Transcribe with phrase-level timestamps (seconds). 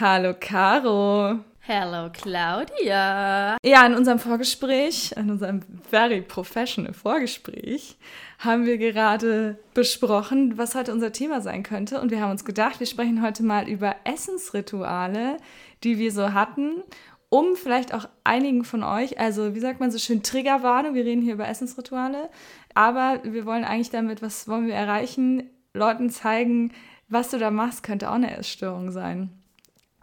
[0.00, 1.38] Hallo Caro.
[1.68, 3.56] Hallo Claudia.
[3.64, 7.96] Ja, in unserem Vorgespräch, in unserem very professional Vorgespräch,
[8.40, 12.00] haben wir gerade besprochen, was heute unser Thema sein könnte.
[12.00, 15.36] Und wir haben uns gedacht, wir sprechen heute mal über Essensrituale,
[15.84, 16.82] die wir so hatten,
[17.28, 21.22] um vielleicht auch einigen von euch, also wie sagt man so schön, Triggerwarnung, wir reden
[21.22, 22.30] hier über Essensrituale,
[22.74, 26.72] aber wir wollen eigentlich damit, was wollen wir erreichen, Leuten zeigen,
[27.06, 29.43] was du da machst, könnte auch eine Essstörung sein.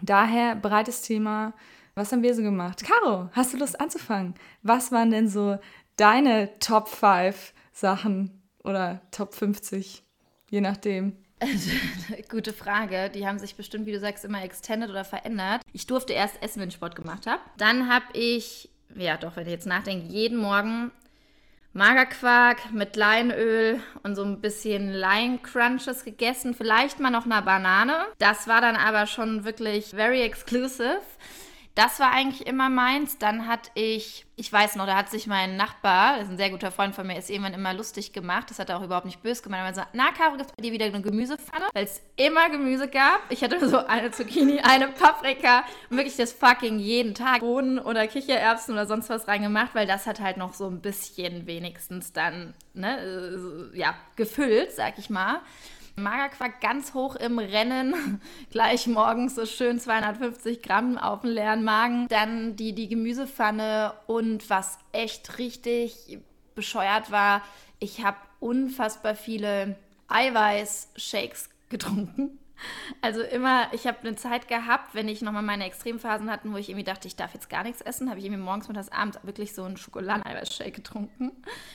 [0.02, 1.54] Daher breites Thema.
[1.96, 2.84] Was haben wir so gemacht?
[2.84, 4.36] Caro, hast du Lust anzufangen?
[4.64, 5.60] Was waren denn so
[5.98, 10.04] deine Top 5 Sachen oder Top 50?
[10.50, 11.18] Je nachdem.
[12.30, 13.10] Gute Frage.
[13.10, 15.62] Die haben sich bestimmt, wie du sagst, immer extended oder verändert.
[15.74, 17.42] Ich durfte erst essen, wenn ich Sport gemacht habe.
[17.58, 20.92] Dann habe ich, ja doch, wenn ich jetzt nachdenke, jeden Morgen
[21.74, 26.54] Magerquark mit Leinöl und so ein bisschen Lime Crunches gegessen.
[26.54, 27.94] Vielleicht mal noch eine Banane.
[28.20, 31.00] Das war dann aber schon wirklich very exclusive.
[31.76, 33.18] Das war eigentlich immer meins.
[33.18, 36.50] Dann hatte ich, ich weiß noch, da hat sich mein Nachbar, das ist ein sehr
[36.50, 38.50] guter Freund von mir, ist irgendwann immer lustig gemacht.
[38.50, 39.66] Das hat er auch überhaupt nicht böse gemeint.
[39.66, 41.66] Er sagt, na Caro, gibt dir wieder eine Gemüsepfanne?
[41.74, 43.22] Weil es immer Gemüse gab.
[43.30, 48.06] Ich hatte so eine Zucchini, eine Paprika und wirklich das fucking jeden Tag Bohnen oder
[48.08, 52.54] Kichererbsen oder sonst was reingemacht, weil das hat halt noch so ein bisschen wenigstens dann,
[52.74, 55.40] ne, ja, gefüllt, sag ich mal.
[55.96, 62.08] Magerquark ganz hoch im Rennen, gleich morgens so schön 250 Gramm auf den leeren Magen.
[62.08, 66.20] Dann die, die Gemüsepfanne und was echt richtig
[66.56, 67.42] bescheuert war,
[67.80, 69.76] ich habe unfassbar viele
[70.08, 72.38] Eiweiß-Shakes getrunken.
[73.02, 76.70] Also immer, ich habe eine Zeit gehabt, wenn ich nochmal meine Extremphasen hatte, wo ich
[76.70, 79.56] irgendwie dachte, ich darf jetzt gar nichts essen, habe ich irgendwie morgens, mittags, abends wirklich
[79.56, 81.32] so einen Schokoladen-Eiweiß-Shake getrunken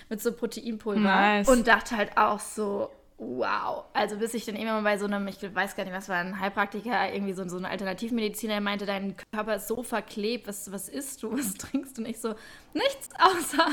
[0.08, 1.48] mit so Proteinpulver Nice.
[1.48, 3.84] und dachte halt auch so, Wow.
[3.94, 6.16] Also bis ich dann immer mal bei so einem, ich weiß gar nicht, was war
[6.16, 10.70] ein Heilpraktiker, irgendwie so, so ein Alternativmediziner, der meinte, dein Körper ist so verklebt, was,
[10.70, 12.02] was isst du, was trinkst du?
[12.02, 12.34] Und ich so,
[12.74, 13.66] nichts außer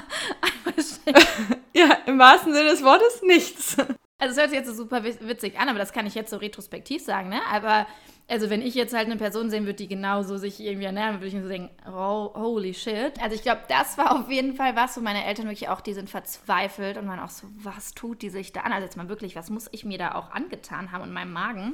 [0.66, 1.60] Eiweißshake.
[1.74, 3.76] ja, im wahrsten Sinne des Wortes nichts.
[4.18, 6.38] Also es hört sich jetzt so super witzig an, aber das kann ich jetzt so
[6.38, 7.42] retrospektiv sagen, ne?
[7.52, 7.86] Aber
[8.28, 11.28] also wenn ich jetzt halt eine Person sehen würde, die genauso sich irgendwie ernähren, würde
[11.28, 13.22] ich mir so denken, holy shit.
[13.22, 15.94] Also ich glaube, das war auf jeden Fall was, wo meine Eltern wirklich auch, die
[15.94, 18.72] sind verzweifelt und waren auch so, was tut die sich da an?
[18.72, 21.74] Also jetzt mal wirklich, was muss ich mir da auch angetan haben und meinem Magen?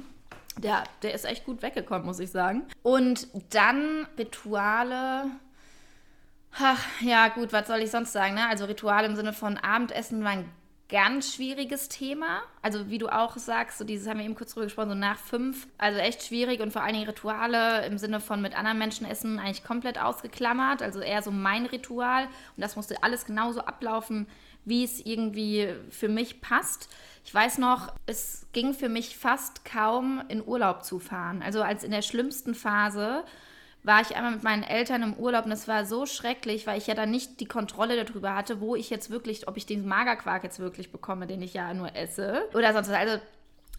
[0.57, 2.63] Der, der ist echt gut weggekommen, muss ich sagen.
[2.83, 5.25] Und dann Rituale.
[6.57, 8.33] Ach, ja, gut, was soll ich sonst sagen?
[8.33, 8.47] Ne?
[8.47, 10.45] Also Rituale im Sinne von Abendessen waren
[10.89, 12.41] ganz schwieriges Thema.
[12.61, 15.17] Also wie du auch sagst, so dieses haben wir eben kurz drüber gesprochen, so nach
[15.17, 15.67] fünf.
[15.77, 19.39] Also echt schwierig und vor allen Dingen Rituale im Sinne von mit anderen Menschen essen
[19.39, 20.81] eigentlich komplett ausgeklammert.
[20.81, 22.25] Also eher so mein Ritual.
[22.25, 24.27] Und das musste alles genauso ablaufen,
[24.65, 26.89] wie es irgendwie für mich passt.
[27.23, 31.43] Ich weiß noch, es ging für mich fast kaum in Urlaub zu fahren.
[31.43, 33.23] Also als in der schlimmsten Phase
[33.83, 36.87] war ich einmal mit meinen Eltern im Urlaub und das war so schrecklich, weil ich
[36.87, 40.43] ja dann nicht die Kontrolle darüber hatte, wo ich jetzt wirklich, ob ich den Magerquark
[40.43, 42.97] jetzt wirklich bekomme, den ich ja nur esse oder sonst was.
[42.97, 43.19] Also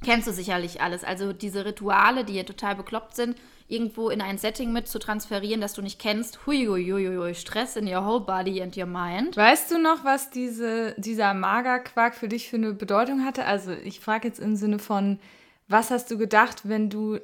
[0.02, 1.04] kennst du sicherlich alles.
[1.04, 3.36] Also diese Rituale, die ja total bekloppt sind,
[3.68, 6.46] irgendwo in ein Setting mit zu transferieren, das du nicht kennst.
[6.46, 9.36] Huiuiuiui, Stress in your whole body and your mind.
[9.36, 13.44] Weißt du noch, was diese, dieser Magerquark für dich für eine Bedeutung hatte?
[13.44, 15.20] Also ich frage jetzt im Sinne von,
[15.68, 17.20] was hast du gedacht, wenn du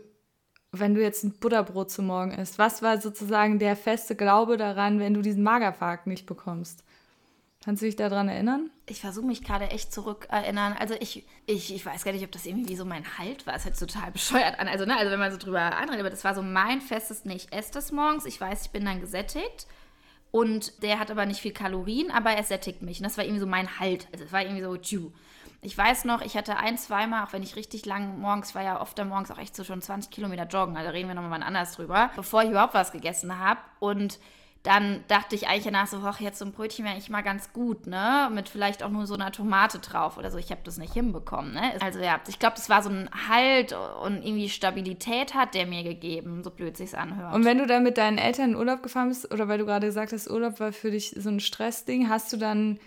[0.80, 2.58] wenn du jetzt ein Butterbrot zum Morgen isst?
[2.58, 6.82] Was war sozusagen der feste Glaube daran, wenn du diesen Magerquark nicht bekommst?
[7.66, 8.70] Kannst du dich daran erinnern?
[8.86, 10.74] Ich versuche mich gerade echt zurückerinnern.
[10.74, 13.56] Also ich, ich, ich weiß gar nicht, ob das irgendwie so mein Halt war.
[13.56, 14.68] Es hört total bescheuert an.
[14.68, 17.34] Also, ne, also wenn man so drüber anredet, aber das war so mein festes, nee,
[17.34, 18.24] ich esse das morgens.
[18.24, 19.66] Ich weiß, ich bin dann gesättigt.
[20.30, 23.00] Und der hat aber nicht viel Kalorien, aber er sättigt mich.
[23.00, 24.06] Und das war irgendwie so mein Halt.
[24.12, 25.10] Also es war irgendwie so, tschu.
[25.66, 28.80] Ich weiß noch, ich hatte ein, zweimal, auch wenn ich richtig lang morgens war, ja
[28.80, 31.72] oft dann morgens auch echt so schon 20 Kilometer joggen, also reden wir nochmal anders
[31.72, 33.58] drüber, bevor ich überhaupt was gegessen habe.
[33.80, 34.20] Und
[34.62, 37.52] dann dachte ich eigentlich danach so, ach, jetzt so ein Brötchen wäre eigentlich mal ganz
[37.52, 38.30] gut, ne?
[38.32, 40.38] Mit vielleicht auch nur so einer Tomate drauf oder so.
[40.38, 41.72] Ich habe das nicht hinbekommen, ne?
[41.80, 43.72] Also ja, ich glaube, das war so ein Halt
[44.04, 47.34] und irgendwie Stabilität hat der mir gegeben, so blöd sich's anhört.
[47.34, 49.88] Und wenn du dann mit deinen Eltern in Urlaub gefahren bist, oder weil du gerade
[49.88, 52.78] gesagt hast, Urlaub war für dich so ein Stressding, hast du dann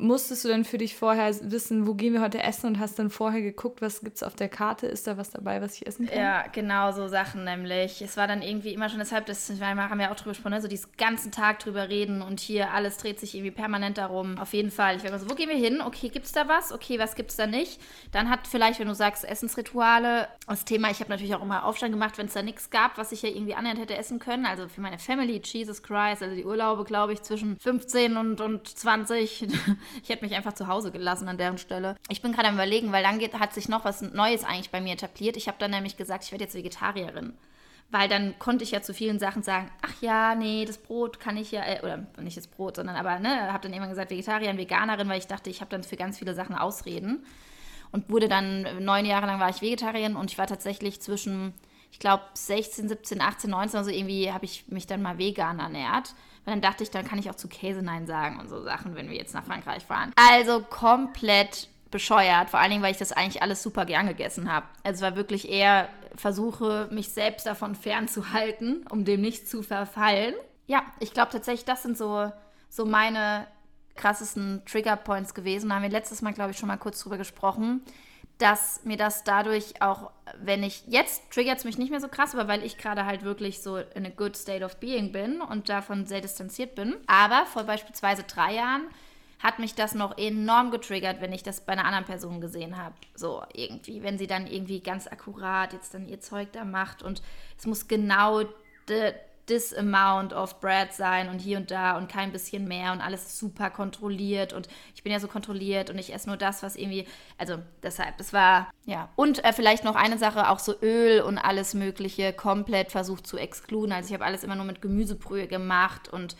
[0.00, 3.10] musstest du denn für dich vorher wissen, wo gehen wir heute essen und hast dann
[3.10, 4.86] vorher geguckt, was gibt es auf der Karte?
[4.86, 6.18] Ist da was dabei, was ich essen kann?
[6.18, 8.02] Ja, genau so Sachen nämlich.
[8.02, 10.62] Es war dann irgendwie immer schon deshalb, das wir haben ja auch drüber gesprochen, ne?
[10.62, 14.38] so diesen ganzen Tag drüber reden und hier alles dreht sich irgendwie permanent darum.
[14.38, 14.96] Auf jeden Fall.
[14.96, 15.80] Ich war immer so, wo gehen wir hin?
[15.80, 16.72] Okay, gibt es da was?
[16.72, 17.80] Okay, was gibt es da nicht?
[18.12, 21.92] Dann hat vielleicht, wenn du sagst, Essensrituale, das Thema, ich habe natürlich auch immer Aufstand
[21.92, 24.46] gemacht, wenn es da nichts gab, was ich ja irgendwie annähernd hätte essen können.
[24.46, 28.66] Also für meine Family, Jesus Christ, also die Urlaube, glaube ich, zwischen 15 und, und
[28.66, 29.46] 20
[30.02, 31.96] ich hätte mich einfach zu Hause gelassen an deren Stelle.
[32.08, 34.80] Ich bin gerade am überlegen, weil dann geht, hat sich noch was Neues eigentlich bei
[34.80, 35.36] mir etabliert.
[35.36, 37.34] Ich habe dann nämlich gesagt, ich werde jetzt Vegetarierin.
[37.90, 41.36] weil dann konnte ich ja zu vielen Sachen sagen, ach ja, nee, das Brot kann
[41.36, 44.58] ich ja, äh, oder nicht das Brot, sondern aber, ne, habe dann immer gesagt Vegetarierin,
[44.58, 47.24] Veganerin, weil ich dachte, ich habe dann für ganz viele Sachen Ausreden
[47.90, 51.52] und wurde dann, neun Jahre lang war ich Vegetarierin und ich war tatsächlich zwischen,
[51.90, 56.14] ich glaube, 16, 17, 18, 19, also irgendwie habe ich mich dann mal vegan ernährt.
[56.44, 58.94] Weil dann dachte ich, dann kann ich auch zu Käse Nein sagen und so Sachen,
[58.94, 60.12] wenn wir jetzt nach Frankreich fahren.
[60.16, 64.66] Also komplett bescheuert, vor allen Dingen, weil ich das eigentlich alles super gern gegessen habe.
[64.84, 70.34] Also es war wirklich eher Versuche, mich selbst davon fernzuhalten, um dem nicht zu verfallen.
[70.66, 72.30] Ja, ich glaube tatsächlich, das sind so,
[72.68, 73.46] so meine
[73.96, 75.68] krassesten Trigger-Points gewesen.
[75.68, 77.82] Da haben wir letztes Mal, glaube ich, schon mal kurz drüber gesprochen,
[78.40, 80.10] dass mir das dadurch auch,
[80.42, 83.22] wenn ich, jetzt triggert es mich nicht mehr so krass, aber weil ich gerade halt
[83.22, 86.96] wirklich so in a good state of being bin und davon sehr distanziert bin.
[87.06, 88.88] Aber vor beispielsweise drei Jahren
[89.40, 92.94] hat mich das noch enorm getriggert, wenn ich das bei einer anderen Person gesehen habe.
[93.14, 97.22] So irgendwie, wenn sie dann irgendwie ganz akkurat jetzt dann ihr Zeug da macht und
[97.58, 98.42] es muss genau
[98.88, 99.14] de,
[99.50, 103.38] this amount of bread sein und hier und da und kein bisschen mehr und alles
[103.38, 107.06] super kontrolliert und ich bin ja so kontrolliert und ich esse nur das, was irgendwie,
[107.36, 109.08] also deshalb, das war, ja.
[109.16, 113.36] Und äh, vielleicht noch eine Sache, auch so Öl und alles Mögliche komplett versucht zu
[113.36, 113.92] exkluden.
[113.92, 116.36] Also ich habe alles immer nur mit Gemüsebrühe gemacht und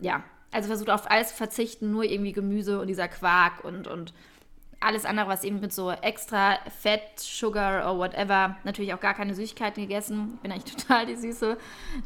[0.00, 4.14] ja, also versucht auf alles zu verzichten, nur irgendwie Gemüse und dieser Quark und, und
[4.80, 9.34] alles andere, was eben mit so extra Fett, Sugar oder whatever, natürlich auch gar keine
[9.34, 10.32] Süßigkeiten gegessen.
[10.36, 11.56] Ich bin eigentlich total die Süße,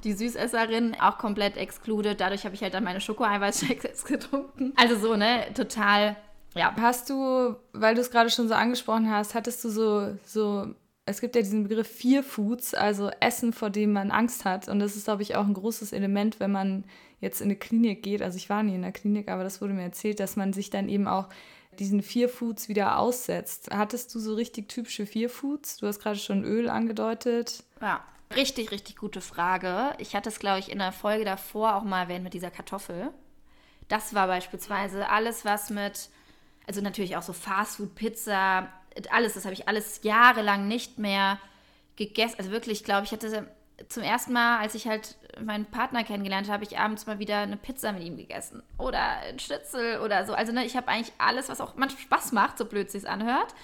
[0.05, 2.21] die Süßesserin, auch komplett excluded.
[2.21, 4.73] Dadurch habe ich halt dann meine Schoko-Eiweißshakes getrunken.
[4.77, 6.17] Also so, ne, total,
[6.55, 6.75] ja.
[6.81, 10.75] Hast du, weil du es gerade schon so angesprochen hast, hattest du so, so
[11.07, 14.69] es gibt ja diesen Begriff Fear Foods, also Essen, vor dem man Angst hat.
[14.69, 16.85] Und das ist, glaube ich, auch ein großes Element, wenn man
[17.21, 18.23] jetzt in eine Klinik geht.
[18.23, 20.71] Also ich war nie in der Klinik, aber das wurde mir erzählt, dass man sich
[20.71, 21.29] dann eben auch
[21.81, 23.71] diesen Fear Foods wieder aussetzt.
[23.73, 25.79] Hattest du so richtig typische Fear Foods?
[25.79, 27.65] Du hast gerade schon Öl angedeutet.
[27.81, 28.05] Ja,
[28.37, 29.95] richtig, richtig gute Frage.
[29.99, 33.11] Ich hatte es, glaube ich, in der Folge davor auch mal erwähnt mit dieser Kartoffel.
[33.89, 36.11] Das war beispielsweise alles, was mit,
[36.67, 38.69] also natürlich auch so Fastfood, Pizza,
[39.11, 41.41] alles, das habe ich alles jahrelang nicht mehr
[41.97, 42.37] gegessen.
[42.39, 43.49] Also wirklich, glaube ich, hatte
[43.89, 47.57] zum ersten Mal, als ich halt meinen Partner kennengelernt habe, ich abends mal wieder eine
[47.57, 48.63] Pizza mit ihm gegessen.
[48.79, 50.35] Oder ein Schnitzel oder so.
[50.35, 53.55] Also ne, ich habe eigentlich alles, was auch manchmal Spaß macht, so blöd es anhört.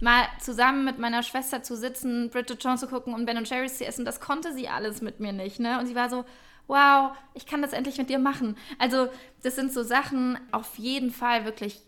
[0.00, 3.78] Mal zusammen mit meiner Schwester zu sitzen, Bridget Jones zu gucken und Ben und Jerry's
[3.78, 5.60] zu essen, das konnte sie alles mit mir nicht.
[5.60, 5.78] Ne?
[5.78, 6.24] Und sie war so,
[6.66, 8.56] wow, ich kann das endlich mit dir machen.
[8.78, 9.08] Also
[9.42, 11.80] das sind so Sachen, auf jeden Fall wirklich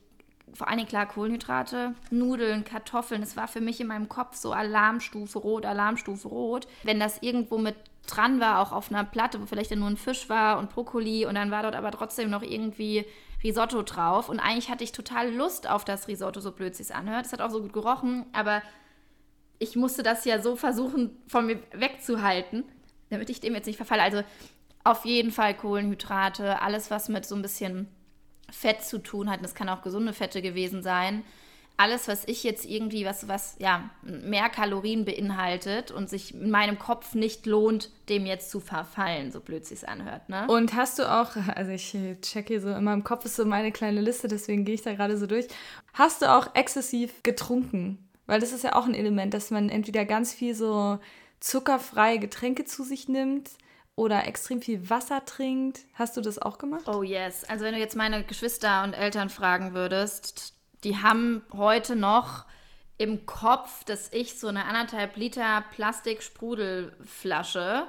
[0.56, 3.23] vor allem klar Kohlenhydrate, Nudeln, Kartoffeln.
[3.23, 6.67] Es war für mich in meinem Kopf so Alarmstufe rot, Alarmstufe rot.
[6.82, 7.76] Wenn das irgendwo mit
[8.06, 11.35] dran war, auch auf einer Platte, wo vielleicht nur ein Fisch war und Brokkoli und
[11.35, 13.05] dann war dort aber trotzdem noch irgendwie
[13.43, 14.29] Risotto drauf.
[14.29, 17.26] Und eigentlich hatte ich total Lust auf das Risotto, so blöd es anhört.
[17.26, 18.62] Es hat auch so gut gerochen, aber
[19.58, 22.64] ich musste das ja so versuchen, von mir wegzuhalten,
[23.11, 24.03] damit ich dem jetzt nicht verfalle.
[24.03, 24.23] Also
[24.85, 27.88] auf jeden Fall Kohlenhydrate, alles, was mit so ein bisschen
[28.50, 29.43] Fett zu tun hat.
[29.43, 31.25] Das kann auch gesunde Fette gewesen sein.
[31.78, 36.78] Alles, was ich jetzt irgendwie, was, was ja, mehr Kalorien beinhaltet und sich in meinem
[36.78, 40.31] Kopf nicht lohnt, dem jetzt zu verfallen, so blöd es anhört.
[40.31, 40.46] Ne?
[40.48, 43.72] Und hast du auch, also ich check hier so, in meinem Kopf ist so meine
[43.72, 45.48] kleine Liste, deswegen gehe ich da gerade so durch.
[45.93, 47.98] Hast du auch exzessiv getrunken?
[48.24, 50.98] Weil das ist ja auch ein Element, dass man entweder ganz viel so
[51.41, 53.50] zuckerfreie Getränke zu sich nimmt
[53.96, 55.81] oder extrem viel Wasser trinkt.
[55.94, 56.86] Hast du das auch gemacht?
[56.86, 57.43] Oh yes.
[57.44, 62.44] Also wenn du jetzt meine Geschwister und Eltern fragen würdest, die haben heute noch
[62.98, 67.88] im Kopf, dass ich so eine anderthalb Liter Plastik-Sprudelflasche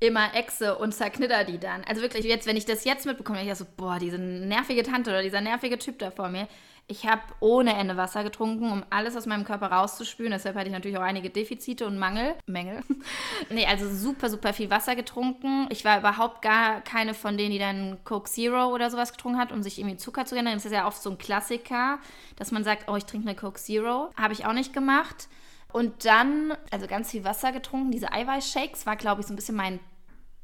[0.00, 1.84] immer exe und zerknitter die dann.
[1.84, 5.22] Also wirklich, jetzt, wenn ich das jetzt mitbekomme, ich so, boah, diese nervige Tante oder
[5.22, 6.48] dieser nervige Typ da vor mir,
[6.90, 10.32] ich habe ohne Ende Wasser getrunken, um alles aus meinem Körper rauszuspülen.
[10.32, 12.34] Deshalb hatte ich natürlich auch einige Defizite und Mangel.
[12.46, 12.82] Mängel.
[13.50, 15.68] nee, also super, super viel Wasser getrunken.
[15.70, 19.52] Ich war überhaupt gar keine von denen, die dann Coke Zero oder sowas getrunken hat,
[19.52, 20.56] um sich irgendwie Zucker zu generieren.
[20.56, 21.98] Das ist ja oft so ein Klassiker,
[22.36, 24.08] dass man sagt, oh, ich trinke eine Coke Zero.
[24.16, 25.28] Habe ich auch nicht gemacht.
[25.70, 27.90] Und dann, also ganz viel Wasser getrunken.
[27.90, 29.78] Diese Eiweißshakes war, glaube ich, so ein bisschen mein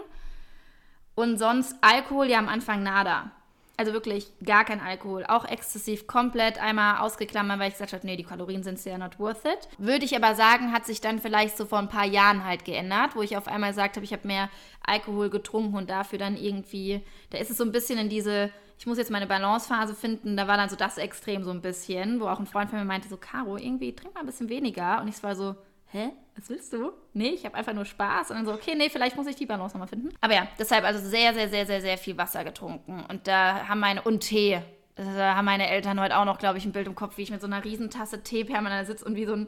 [1.15, 3.31] Und sonst Alkohol ja am Anfang nada.
[3.77, 5.25] Also wirklich gar kein Alkohol.
[5.25, 9.19] Auch exzessiv komplett einmal ausgeklammert, weil ich gesagt habe, nee, die Kalorien sind ja not
[9.19, 9.67] worth it.
[9.77, 13.15] Würde ich aber sagen, hat sich dann vielleicht so vor ein paar Jahren halt geändert,
[13.15, 14.49] wo ich auf einmal gesagt habe, ich habe mehr
[14.85, 18.85] Alkohol getrunken und dafür dann irgendwie, da ist es so ein bisschen in diese, ich
[18.85, 22.27] muss jetzt meine Balancephase finden, da war dann so das Extrem so ein bisschen, wo
[22.27, 25.01] auch ein Freund von mir meinte so, Caro, irgendwie trink mal ein bisschen weniger.
[25.01, 25.55] Und ich war so,
[25.91, 26.91] hä, was willst du?
[27.13, 28.31] Nee, ich habe einfach nur Spaß.
[28.31, 30.09] Und dann so, okay, nee, vielleicht muss ich die Balance nochmal finden.
[30.21, 33.03] Aber ja, deshalb also sehr, sehr, sehr, sehr, sehr viel Wasser getrunken.
[33.09, 34.59] Und da haben meine, und Tee.
[34.95, 37.31] Da haben meine Eltern heute auch noch, glaube ich, ein Bild im Kopf, wie ich
[37.31, 39.47] mit so einer Riesentasse Tee permanent sitze und wie so ein,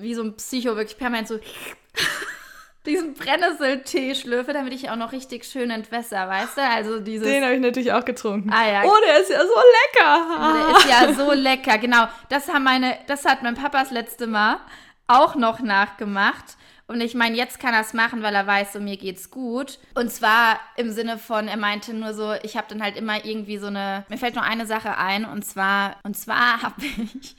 [0.00, 1.38] wie so ein Psycho wirklich permanent so
[2.86, 6.62] diesen Brennnesseltee schlürfe, damit ich auch noch richtig schön entwässer, weißt du?
[6.62, 7.26] Also dieses.
[7.26, 8.50] Den habe ich natürlich auch getrunken.
[8.52, 8.82] Ah, ja.
[8.84, 10.68] Oh, der ist ja so lecker.
[10.68, 12.06] Der ist ja so lecker, genau.
[12.28, 14.58] Das haben meine, das hat mein Papa das letzte Mal
[15.06, 16.56] auch noch nachgemacht.
[16.86, 19.78] Und ich meine, jetzt kann er es machen, weil er weiß, so mir geht's gut.
[19.94, 23.56] Und zwar im Sinne von, er meinte nur so, ich habe dann halt immer irgendwie
[23.56, 27.36] so eine, mir fällt nur eine Sache ein und zwar, und zwar habe ich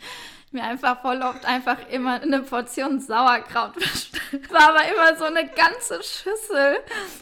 [0.55, 4.51] mir einfach voll oft einfach immer eine Portion Sauerkraut bestellt.
[4.51, 6.77] War aber immer so eine ganze Schüssel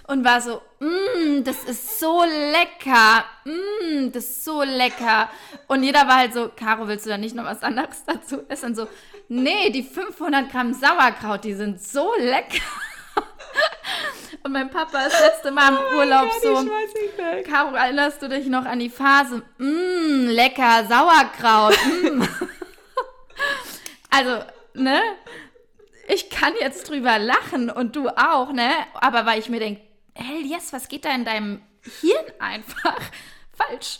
[0.07, 5.29] und war so, mmm, das ist so lecker, mmm, das ist so lecker.
[5.67, 8.75] Und jeder war halt so, Caro, willst du da nicht noch was anderes dazu essen?
[8.75, 8.87] So,
[9.27, 12.61] nee, die 500 Gramm Sauerkraut, die sind so lecker.
[14.43, 16.69] Und mein Papa das letzte Mal im oh Urlaub God, so,
[17.49, 19.41] Caro, erinnerst du dich noch an die Phase?
[19.57, 22.27] Mmm, lecker, Sauerkraut, mmm.
[24.09, 24.43] Also,
[24.75, 25.01] ne?
[26.07, 28.69] Ich kann jetzt drüber lachen und du auch, ne?
[28.93, 29.81] Aber weil ich mir denke,
[30.13, 31.61] hell yes, was geht da in deinem
[32.01, 32.99] Hirn einfach
[33.53, 33.99] falsch?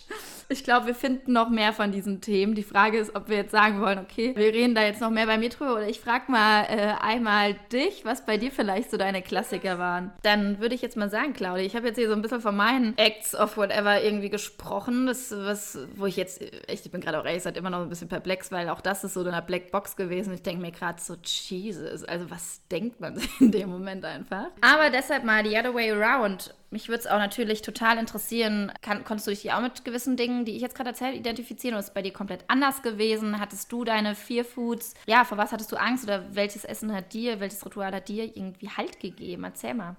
[0.50, 2.54] Ich glaube, wir finden noch mehr von diesen Themen.
[2.54, 5.26] Die Frage ist, ob wir jetzt sagen wollen, okay, wir reden da jetzt noch mehr
[5.26, 8.98] bei mir drüber oder ich frage mal äh, einmal dich, was bei dir vielleicht so
[8.98, 10.12] deine Klassiker waren.
[10.24, 12.56] Dann würde ich jetzt mal sagen, Claudia, ich habe jetzt hier so ein bisschen von
[12.56, 17.20] meinen Acts of Whatever irgendwie gesprochen, das, was, wo ich jetzt, echt, ich bin gerade
[17.20, 19.42] auch ehrlich gesagt immer noch ein bisschen perplex, weil auch das ist so in einer
[19.42, 20.34] Blackbox gewesen.
[20.34, 24.48] Ich denke mir gerade so, Jesus, also was denkt man in dem Moment einfach?
[24.62, 26.54] Aber deshalb mal the other way around.
[26.74, 30.44] Mich würde es auch natürlich total interessieren, kann, konntest du dich auch mit gewissen Dingen,
[30.44, 33.40] die ich jetzt gerade erzählt, identifizieren oder ist es bei dir komplett anders gewesen?
[33.40, 34.96] Hattest du deine Fear Foods?
[35.06, 38.24] Ja, vor was hattest du Angst oder welches Essen hat dir, welches Ritual hat dir
[38.24, 39.44] irgendwie Halt gegeben?
[39.44, 39.98] Erzähl mal.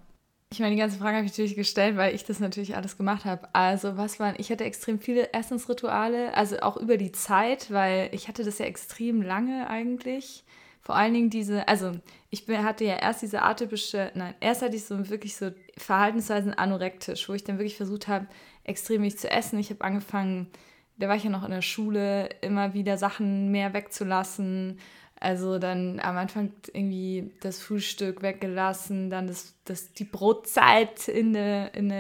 [0.51, 3.25] Ich meine, die ganze Frage habe ich natürlich gestellt, weil ich das natürlich alles gemacht
[3.25, 3.49] habe.
[3.53, 8.27] Also, was waren, ich hatte extrem viele Essensrituale, also auch über die Zeit, weil ich
[8.27, 10.43] hatte das ja extrem lange eigentlich.
[10.81, 11.93] Vor allen Dingen diese, also
[12.31, 17.29] ich hatte ja erst diese atypische, nein, erst hatte ich so wirklich so Verhaltensweisen anorektisch,
[17.29, 18.27] wo ich dann wirklich versucht habe,
[18.63, 19.59] extrem wenig zu essen.
[19.59, 20.49] Ich habe angefangen,
[20.97, 24.79] da war ich ja noch in der Schule, immer wieder Sachen mehr wegzulassen.
[25.25, 31.73] Also dann am Anfang irgendwie das Frühstück weggelassen, dann das, das, die Brotzeit in der,
[31.73, 31.91] in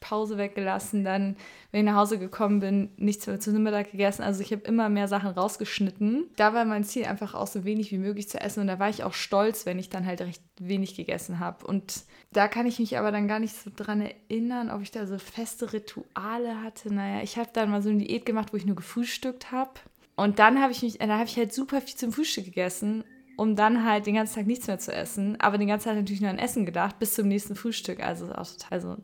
[0.00, 1.36] Pause weggelassen, dann
[1.70, 4.22] wenn ich nach Hause gekommen bin, nichts mehr zu Mittag gegessen.
[4.22, 6.28] Also ich habe immer mehr Sachen rausgeschnitten.
[6.36, 8.90] Da war mein Ziel einfach auch so wenig wie möglich zu essen und da war
[8.90, 11.66] ich auch stolz, wenn ich dann halt recht wenig gegessen habe.
[11.66, 12.02] Und
[12.34, 15.18] da kann ich mich aber dann gar nicht so dran erinnern, ob ich da so
[15.18, 16.92] feste Rituale hatte.
[16.92, 19.70] Naja, ich habe dann mal so eine Diät gemacht, wo ich nur gefrühstückt habe.
[20.18, 23.04] Und dann habe ich mich, dann habe ich halt super viel zum Frühstück gegessen
[23.38, 25.40] um dann halt den ganzen Tag nichts mehr zu essen.
[25.40, 28.00] Aber den ganzen Tag natürlich nur an Essen gedacht, bis zum nächsten Frühstück.
[28.00, 28.96] Also auch total so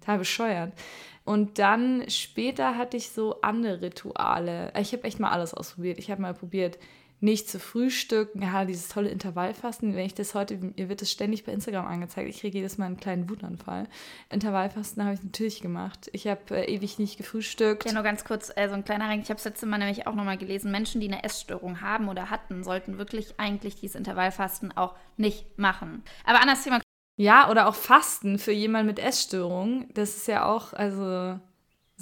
[0.00, 0.72] total bescheuert.
[1.24, 4.72] Und dann später hatte ich so andere Rituale.
[4.80, 5.98] Ich habe echt mal alles ausprobiert.
[5.98, 6.78] Ich habe mal probiert,
[7.22, 8.42] nicht zu frühstücken.
[8.42, 9.94] Ja, dieses tolle Intervallfasten.
[9.94, 12.28] Wenn ich das heute, ihr wird es ständig bei Instagram angezeigt.
[12.28, 13.86] Ich kriege jedes Mal einen kleinen Wutanfall.
[14.28, 16.10] Intervallfasten habe ich natürlich gemacht.
[16.12, 17.84] Ich habe äh, ewig nicht gefrühstückt.
[17.84, 19.20] Ja, nur ganz kurz, äh, so ein kleiner Ring.
[19.20, 20.72] Ich habe es letzte Mal nämlich auch nochmal gelesen.
[20.72, 26.02] Menschen, die eine Essstörung haben oder hatten, sollten wirklich eigentlich dieses Intervallfasten auch nicht machen.
[26.24, 26.80] Aber anderes Thema.
[27.16, 29.88] Ja, oder auch Fasten für jemanden mit Essstörung.
[29.94, 31.38] Das ist ja auch, also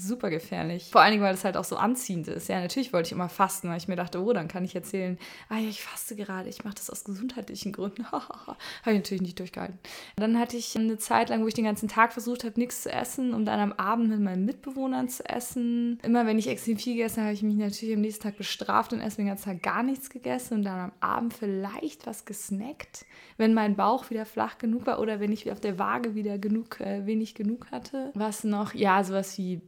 [0.06, 0.90] super gefährlich.
[0.90, 2.48] Vor allen Dingen, weil es halt auch so anziehend ist.
[2.48, 5.18] Ja, natürlich wollte ich immer fasten, weil ich mir dachte, oh, dann kann ich erzählen,
[5.48, 8.06] ah ja, ich faste gerade, ich mache das aus gesundheitlichen Gründen.
[8.12, 9.78] habe ich natürlich nicht durchgehalten.
[10.16, 12.92] Dann hatte ich eine Zeit lang, wo ich den ganzen Tag versucht habe, nichts zu
[12.92, 15.98] essen, um dann am Abend mit meinen Mitbewohnern zu essen.
[16.02, 18.92] Immer wenn ich extrem viel gegessen habe, habe ich mich natürlich am nächsten Tag bestraft
[18.92, 23.04] und erst den ganzen Tag gar nichts gegessen und dann am Abend vielleicht was gesnackt,
[23.36, 26.80] wenn mein Bauch wieder flach genug war oder wenn ich auf der Waage wieder genug,
[26.80, 28.10] äh, wenig genug hatte.
[28.14, 28.74] Was noch?
[28.74, 29.60] Ja, sowas wie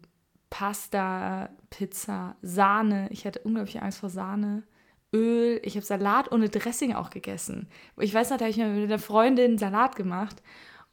[0.53, 3.09] Pasta, Pizza, Sahne.
[3.11, 4.65] Ich hatte unglaublich Angst vor Sahne.
[5.11, 5.59] Öl.
[5.65, 7.69] Ich habe Salat ohne Dressing auch gegessen.
[7.99, 10.43] Ich weiß noch, da habe ich mir mit einer Freundin Salat gemacht.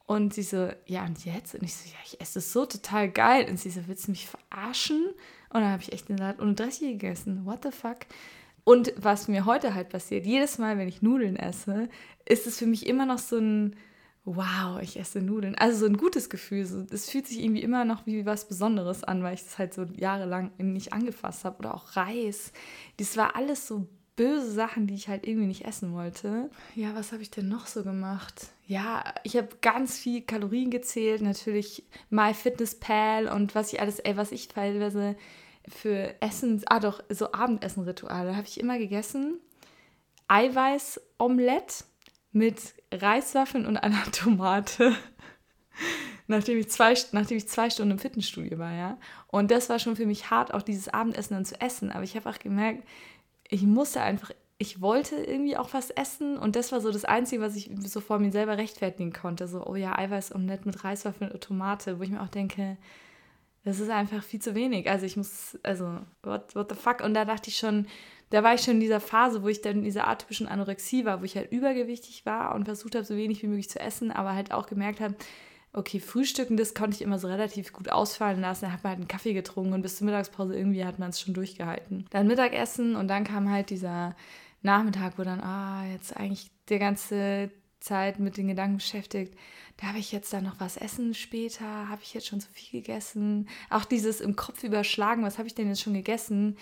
[0.05, 1.55] Und sie so, ja, und jetzt?
[1.55, 3.47] Und ich so, ja, ich esse das so total geil.
[3.49, 5.05] Und sie so, willst du mich verarschen?
[5.49, 7.45] Und dann habe ich echt den Salat ohne Dressing gegessen.
[7.45, 7.97] What the fuck?
[8.63, 11.89] Und was mir heute halt passiert, jedes Mal, wenn ich Nudeln esse,
[12.23, 13.75] ist es für mich immer noch so ein
[14.25, 15.55] wow, ich esse Nudeln.
[15.55, 16.65] Also so ein gutes Gefühl.
[16.65, 19.73] So, es fühlt sich irgendwie immer noch wie was Besonderes an, weil ich das halt
[19.73, 21.59] so jahrelang nicht angefasst habe.
[21.59, 22.51] Oder auch Reis.
[22.97, 26.49] Das war alles so böse Sachen, die ich halt irgendwie nicht essen wollte.
[26.75, 28.47] Ja, was habe ich denn noch so gemacht?
[28.67, 34.33] Ja, ich habe ganz viel Kalorien gezählt, natürlich MyFitnessPal und was ich alles, ey, was
[34.33, 35.15] ich teilweise
[35.69, 39.39] für Essen, ah doch, so Abendessenrituale habe ich immer gegessen.
[40.27, 41.85] Eiweiß-Omelette
[42.33, 44.95] mit Reiswaffeln und einer Tomate.
[46.27, 48.97] nachdem ich zwei, nachdem ich zwei Stunden im Fitnessstudio war, ja.
[49.27, 51.91] Und das war schon für mich hart, auch dieses Abendessen dann zu essen.
[51.91, 52.83] Aber ich habe auch gemerkt,
[53.47, 57.41] ich musste einfach, ich wollte irgendwie auch was essen und das war so das Einzige,
[57.41, 59.47] was ich so vor mir selber rechtfertigen konnte.
[59.47, 62.77] So, oh ja, Eiweiß Omelette mit Reiswaffeln und Tomate, wo ich mir auch denke,
[63.63, 64.89] das ist einfach viel zu wenig.
[64.89, 67.01] Also ich muss, also, what, what the fuck?
[67.01, 67.87] Und da dachte ich schon,
[68.29, 71.21] da war ich schon in dieser Phase, wo ich dann in dieser atypischen Anorexie war,
[71.21, 74.33] wo ich halt übergewichtig war und versucht habe, so wenig wie möglich zu essen, aber
[74.33, 75.15] halt auch gemerkt habe,
[75.73, 78.65] okay, Frühstücken, das konnte ich immer so relativ gut ausfallen lassen.
[78.65, 81.21] Da hat man halt einen Kaffee getrunken und bis zur Mittagspause irgendwie hat man es
[81.21, 82.05] schon durchgehalten.
[82.09, 84.15] Dann Mittagessen und dann kam halt dieser
[84.61, 89.37] Nachmittag, wo dann, ah, jetzt eigentlich die ganze Zeit mit den Gedanken beschäftigt,
[89.77, 91.87] darf ich jetzt da noch was essen später?
[91.87, 93.47] Habe ich jetzt schon so viel gegessen?
[93.69, 96.57] Auch dieses im Kopf überschlagen, was habe ich denn jetzt schon gegessen?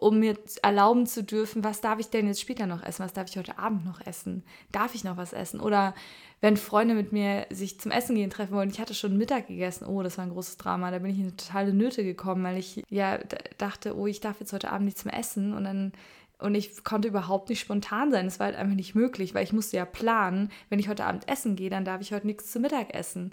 [0.00, 3.28] Um mir erlauben zu dürfen, was darf ich denn jetzt später noch essen, was darf
[3.28, 5.60] ich heute Abend noch essen, darf ich noch was essen?
[5.60, 5.94] Oder
[6.40, 9.86] wenn Freunde mit mir sich zum Essen gehen treffen wollen, ich hatte schon Mittag gegessen,
[9.86, 12.58] oh, das war ein großes Drama, da bin ich in eine totale Nöte gekommen, weil
[12.58, 13.18] ich ja
[13.58, 15.54] dachte, oh, ich darf jetzt heute Abend nichts mehr essen.
[15.54, 15.92] Und dann
[16.42, 18.26] und ich konnte überhaupt nicht spontan sein.
[18.26, 21.28] Es war halt einfach nicht möglich, weil ich musste ja planen, wenn ich heute Abend
[21.28, 23.32] essen gehe, dann darf ich heute nichts zu Mittag essen.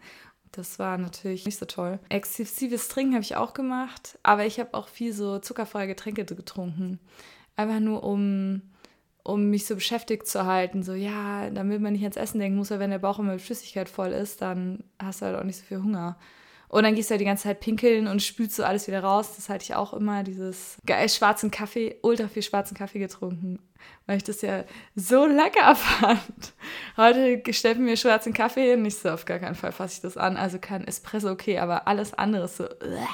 [0.51, 1.99] Das war natürlich nicht so toll.
[2.09, 6.99] Exzessives Trinken habe ich auch gemacht, aber ich habe auch viel so zuckerfreie Getränke getrunken.
[7.55, 8.61] Einfach nur, um,
[9.23, 10.81] um mich so beschäftigt zu halten.
[10.81, 13.41] So, ja, damit man nicht ans Essen denken muss, weil wenn der Bauch immer mit
[13.41, 16.17] Flüssigkeit voll ist, dann hast du halt auch nicht so viel Hunger.
[16.67, 19.35] Und dann gehst du halt die ganze Zeit pinkeln und spülst so alles wieder raus.
[19.35, 20.77] Das halte ich auch immer, dieses
[21.07, 23.59] schwarzen Kaffee, ultra viel schwarzen Kaffee getrunken,
[24.05, 24.63] weil ich das ja
[24.95, 26.53] so lecker fand.
[26.97, 30.17] Heute stellt mir schwarzen Kaffee hin, nicht so auf gar keinen Fall fasse ich das
[30.17, 30.37] an.
[30.37, 33.07] Also kein Espresso okay, aber alles andere ist so, uh,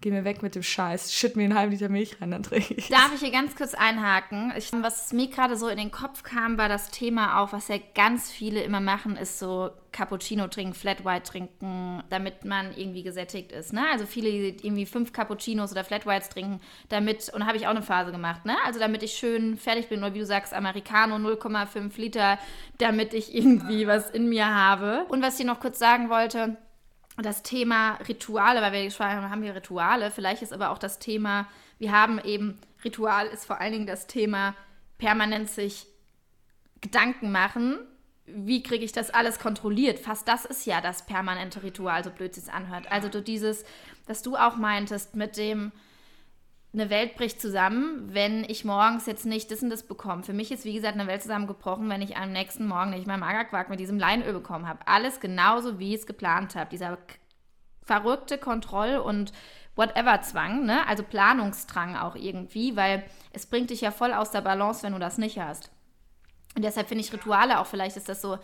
[0.00, 2.74] geh mir weg mit dem Scheiß, schütt mir einen halben Liter Milch rein, dann trinke
[2.74, 2.88] ich.
[2.88, 4.52] Darf ich hier ganz kurz einhaken?
[4.56, 7.76] Ich, was mir gerade so in den Kopf kam, war das Thema auch, was ja
[7.94, 13.50] ganz viele immer machen, ist so Cappuccino trinken, Flat White trinken, damit man irgendwie gesättigt
[13.50, 13.72] ist.
[13.72, 13.84] Ne?
[13.90, 17.82] Also viele, irgendwie fünf Cappuccinos oder Flat Whites trinken, damit, und habe ich auch eine
[17.82, 18.56] Phase gemacht, ne?
[18.64, 22.38] Also damit ich schön fertig bin, oder wie du sagst, Americano 0,5 Liter,
[22.76, 25.06] damit ich irgendwie was in mir habe.
[25.08, 26.56] Und was ich noch kurz sagen wollte,
[27.22, 30.98] das Thema Rituale, weil wir gesprochen haben, haben wir Rituale, vielleicht ist aber auch das
[30.98, 34.54] Thema, wir haben eben, Ritual ist vor allen Dingen das Thema
[34.98, 35.86] permanent sich
[36.80, 37.78] Gedanken machen,
[38.26, 39.98] wie kriege ich das alles kontrolliert?
[39.98, 42.90] Fast das ist ja das permanente Ritual, so blöd es anhört.
[42.92, 43.64] Also du dieses,
[44.06, 45.72] was du auch meintest mit dem,
[46.72, 50.22] eine Welt bricht zusammen, wenn ich morgens jetzt nicht das und das bekomme.
[50.22, 53.20] Für mich ist, wie gesagt, eine Welt zusammengebrochen, wenn ich am nächsten Morgen nicht mein
[53.20, 54.86] Magerquark mit diesem Leinöl bekommen habe.
[54.86, 56.70] Alles genauso, wie ich es geplant habe.
[56.70, 56.98] Dieser
[57.84, 59.32] verrückte Kontroll- und
[59.76, 60.86] Whatever-Zwang, ne?
[60.86, 64.98] also Planungsdrang auch irgendwie, weil es bringt dich ja voll aus der Balance, wenn du
[64.98, 65.70] das nicht hast.
[66.54, 68.38] Und deshalb finde ich Rituale auch, vielleicht ist das so,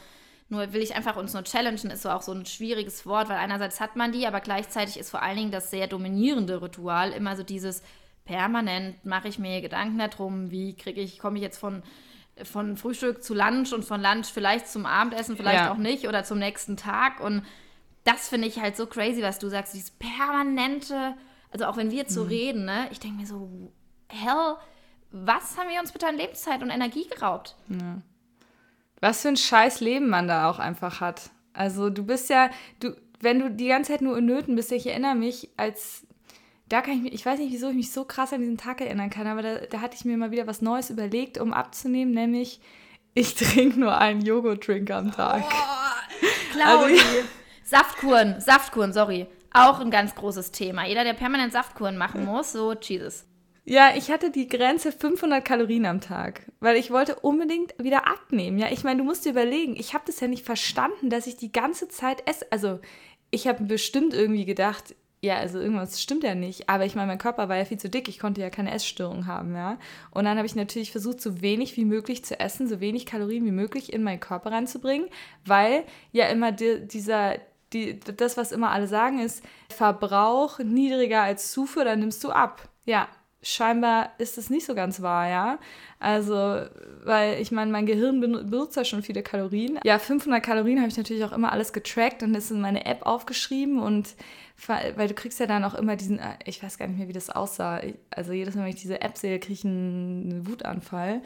[0.48, 3.36] nur will ich einfach uns nur challengen, ist so auch so ein schwieriges Wort, weil
[3.36, 7.34] einerseits hat man die, aber gleichzeitig ist vor allen Dingen das sehr dominierende Ritual immer
[7.36, 7.82] so dieses,
[8.24, 11.82] permanent mache ich mir Gedanken darum, wie kriege ich, komme ich jetzt von,
[12.42, 15.72] von Frühstück zu Lunch und von Lunch vielleicht zum Abendessen, vielleicht ja.
[15.72, 17.20] auch nicht oder zum nächsten Tag.
[17.20, 17.44] Und
[18.04, 21.14] das finde ich halt so crazy, was du sagst, dieses permanente,
[21.50, 22.28] also auch wenn wir jetzt so mhm.
[22.28, 23.72] reden, ne, ich denke mir so,
[24.08, 24.56] hell,
[25.10, 27.56] was haben wir uns bitte an Lebenszeit und Energie geraubt?
[27.68, 28.02] Ja.
[29.00, 31.30] Was für ein scheiß Leben man da auch einfach hat.
[31.52, 34.86] Also du bist ja, du, wenn du die ganze Zeit nur in Nöten bist, ich
[34.86, 36.03] erinnere mich, als
[36.74, 38.80] da kann ich mich, ich weiß nicht, wieso ich mich so krass an diesen Tag
[38.80, 42.12] erinnern kann, aber da, da hatte ich mir mal wieder was Neues überlegt, um abzunehmen,
[42.12, 42.60] nämlich
[43.14, 45.44] ich trinke nur einen Joghurt-Drink am Tag.
[45.44, 46.94] Oh, Claudi.
[46.94, 47.04] Also,
[47.62, 49.28] Saftkuren, Saftkuren, sorry.
[49.52, 50.84] Auch ein ganz großes Thema.
[50.84, 53.24] Jeder, der permanent Saftkuren machen muss, so Jesus.
[53.64, 58.58] Ja, ich hatte die Grenze 500 Kalorien am Tag, weil ich wollte unbedingt wieder abnehmen.
[58.58, 61.36] Ja, ich meine, du musst dir überlegen, ich habe das ja nicht verstanden, dass ich
[61.36, 62.50] die ganze Zeit esse.
[62.50, 62.80] Also,
[63.30, 66.68] ich habe bestimmt irgendwie gedacht, ja, also irgendwas stimmt ja nicht.
[66.68, 68.08] Aber ich meine, mein Körper war ja viel zu dick.
[68.08, 69.78] Ich konnte ja keine Essstörung haben, ja.
[70.10, 73.46] Und dann habe ich natürlich versucht, so wenig wie möglich zu essen, so wenig Kalorien
[73.46, 75.08] wie möglich in meinen Körper reinzubringen,
[75.46, 77.36] weil ja immer die, dieser,
[77.72, 82.68] die, das, was immer alle sagen, ist, Verbrauch niedriger als Zufuhr, dann nimmst du ab.
[82.84, 83.08] Ja,
[83.44, 85.58] scheinbar ist es nicht so ganz wahr, ja.
[86.00, 86.62] Also,
[87.04, 89.78] weil ich meine, mein Gehirn benutzt ja schon viele Kalorien.
[89.84, 93.06] Ja, 500 Kalorien habe ich natürlich auch immer alles getrackt und das in meine App
[93.06, 94.14] aufgeschrieben und
[94.66, 97.12] weil du kriegst ja dann auch immer diesen, äh, ich weiß gar nicht mehr, wie
[97.12, 97.80] das aussah.
[98.10, 101.22] Also jedes Mal, wenn ich diese App sehe, kriege ich einen Wutanfall.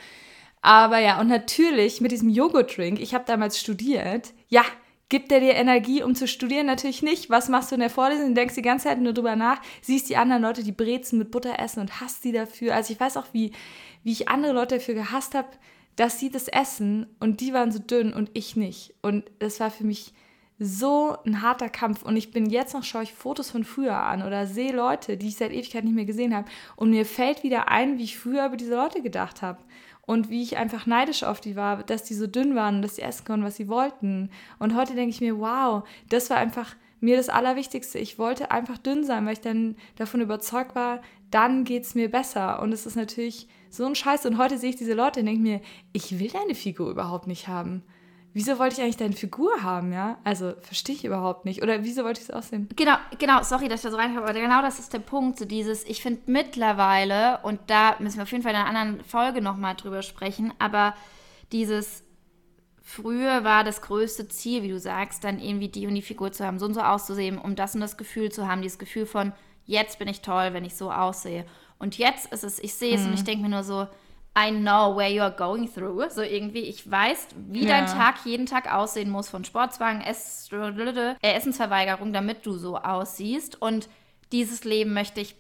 [0.61, 4.65] Aber ja, und natürlich mit diesem Joghurt-Drink, ich habe damals studiert, ja,
[5.09, 6.67] Gibt der dir Energie, um zu studieren?
[6.67, 7.31] Natürlich nicht.
[7.31, 8.29] Was machst du in der Vorlesung?
[8.29, 11.31] Du denkst die ganze Zeit nur drüber nach, siehst die anderen Leute, die Brezen mit
[11.31, 12.75] Butter essen und hasst die dafür.
[12.75, 13.53] Also ich weiß auch, wie,
[14.05, 15.49] wie ich andere Leute dafür gehasst habe,
[15.97, 18.95] dass sie das essen und die waren so dünn und ich nicht.
[19.01, 20.13] Und das war für mich
[20.59, 22.03] so ein harter Kampf.
[22.03, 25.29] Und ich bin jetzt noch, schaue ich Fotos von früher an oder sehe Leute, die
[25.29, 26.49] ich seit Ewigkeit nicht mehr gesehen habe.
[26.77, 29.59] Und mir fällt wieder ein, wie ich früher über diese Leute gedacht habe.
[30.09, 32.97] Und wie ich einfach neidisch auf die war, dass die so dünn waren und dass
[32.97, 34.31] sie essen konnten, was sie wollten.
[34.59, 37.99] Und heute denke ich mir, wow, das war einfach mir das Allerwichtigste.
[37.99, 42.11] Ich wollte einfach dünn sein, weil ich dann davon überzeugt war, dann geht es mir
[42.11, 42.63] besser.
[42.63, 44.25] Und es ist natürlich so ein Scheiß.
[44.25, 45.61] Und heute sehe ich diese Leute und denke mir,
[45.93, 47.83] ich will deine Figur überhaupt nicht haben
[48.39, 50.17] wieso wollte ich eigentlich deine Figur haben, ja?
[50.23, 51.61] Also verstehe ich überhaupt nicht.
[51.61, 52.69] Oder wieso wollte ich es aussehen?
[52.77, 55.45] Genau, genau, sorry, dass ich da so reinkomme, aber genau das ist der Punkt, so
[55.45, 59.43] dieses, ich finde mittlerweile, und da müssen wir auf jeden Fall in einer anderen Folge
[59.43, 60.95] nochmal drüber sprechen, aber
[61.51, 62.05] dieses
[62.81, 66.47] Früher war das größte Ziel, wie du sagst, dann irgendwie die und die Figur zu
[66.47, 69.33] haben, so und so auszusehen, um das und das Gefühl zu haben, dieses Gefühl von,
[69.67, 71.45] jetzt bin ich toll, wenn ich so aussehe.
[71.81, 73.09] Und jetzt ist es, ich sehe es mhm.
[73.09, 73.89] und ich denke mir nur so,
[74.39, 76.11] I know where you are going through.
[76.11, 77.69] So irgendwie, ich weiß, wie ja.
[77.69, 83.61] dein Tag jeden Tag aussehen muss von Sportzwang, Ess äh, Essensverweigerung, damit du so aussiehst.
[83.61, 83.89] Und
[84.31, 85.35] dieses Leben möchte ich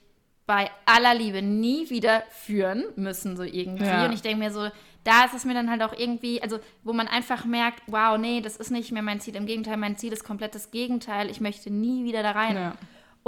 [0.47, 3.85] bei aller Liebe nie wieder führen müssen, so irgendwie.
[3.85, 4.07] Ja.
[4.07, 4.69] Und ich denke mir so,
[5.05, 8.41] da ist es mir dann halt auch irgendwie, also wo man einfach merkt, wow, nee,
[8.41, 9.37] das ist nicht mehr mein Ziel.
[9.37, 11.31] Im Gegenteil, mein Ziel ist komplett das Gegenteil.
[11.31, 12.57] Ich möchte nie wieder da rein.
[12.57, 12.75] Ja.